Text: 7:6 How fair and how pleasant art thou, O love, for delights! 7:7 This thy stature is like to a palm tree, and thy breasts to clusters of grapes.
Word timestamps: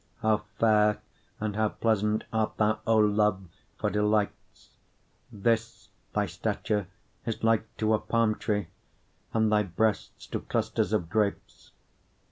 7:6 0.21 0.21
How 0.21 0.37
fair 0.57 0.99
and 1.39 1.55
how 1.55 1.69
pleasant 1.69 2.23
art 2.33 2.57
thou, 2.57 2.79
O 2.87 2.97
love, 2.97 3.45
for 3.77 3.91
delights! 3.91 4.71
7:7 5.31 5.41
This 5.43 5.89
thy 6.11 6.25
stature 6.25 6.87
is 7.27 7.43
like 7.43 7.77
to 7.77 7.93
a 7.93 7.99
palm 7.99 8.33
tree, 8.33 8.69
and 9.31 9.51
thy 9.51 9.61
breasts 9.61 10.25
to 10.25 10.39
clusters 10.39 10.91
of 10.91 11.07
grapes. 11.07 11.69